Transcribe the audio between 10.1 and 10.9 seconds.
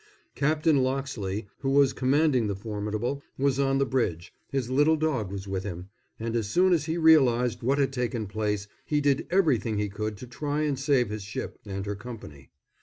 to try and